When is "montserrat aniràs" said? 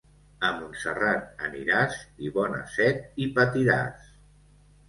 0.61-1.99